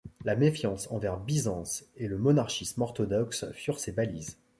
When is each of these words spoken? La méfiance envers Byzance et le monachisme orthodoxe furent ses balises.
La 0.25 0.35
méfiance 0.35 0.89
envers 0.91 1.19
Byzance 1.19 1.85
et 1.95 2.07
le 2.07 2.17
monachisme 2.17 2.81
orthodoxe 2.81 3.45
furent 3.53 3.77
ses 3.79 3.91
balises. 3.91 4.39